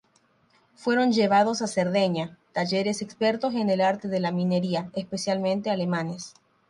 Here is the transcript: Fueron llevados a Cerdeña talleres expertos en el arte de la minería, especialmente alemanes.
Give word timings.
Fueron 0.73 1.11
llevados 1.13 1.61
a 1.61 1.67
Cerdeña 1.67 2.35
talleres 2.53 3.03
expertos 3.03 3.53
en 3.53 3.69
el 3.69 3.81
arte 3.81 4.07
de 4.07 4.19
la 4.19 4.31
minería, 4.31 4.89
especialmente 4.95 5.69
alemanes. 5.69 6.33